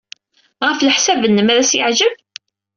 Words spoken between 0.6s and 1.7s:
Ɣef leḥsab-nnem, ad